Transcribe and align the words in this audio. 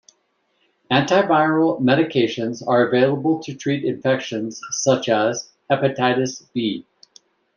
Anti-viral 0.89 1.79
medications 1.79 2.67
are 2.67 2.87
available 2.87 3.37
to 3.43 3.53
treat 3.53 3.83
infections 3.85 4.59
such 4.71 5.07
as 5.09 5.51
hepatitis 5.69 6.47
B. 6.55 6.87